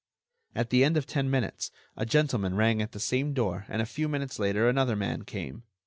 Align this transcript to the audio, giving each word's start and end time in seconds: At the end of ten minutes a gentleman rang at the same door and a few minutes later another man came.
At 0.55 0.71
the 0.71 0.83
end 0.83 0.97
of 0.97 1.05
ten 1.05 1.29
minutes 1.29 1.69
a 1.95 2.07
gentleman 2.07 2.55
rang 2.55 2.81
at 2.81 2.91
the 2.91 2.99
same 2.99 3.35
door 3.35 3.67
and 3.69 3.83
a 3.83 3.85
few 3.85 4.09
minutes 4.09 4.39
later 4.39 4.67
another 4.67 4.95
man 4.95 5.25
came. 5.25 5.61